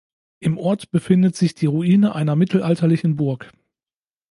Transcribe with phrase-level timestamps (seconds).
[0.39, 3.51] Im Ort befindet sich die Ruine einer mittelalterlichen Burg.